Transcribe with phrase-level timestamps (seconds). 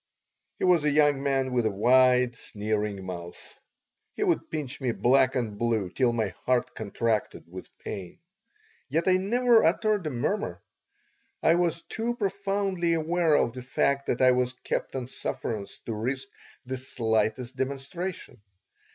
[0.57, 3.59] He was a young man with a wide, sneering mouth
[4.15, 8.17] He would pinch me black and blue till my heart contracted with pain.
[8.89, 10.63] Yet I never uttered a murmur.
[11.43, 15.93] I was too profoundly aware of the fact that I was kept on sufferance to
[15.93, 16.27] risk
[16.65, 18.41] the slightest demonstration.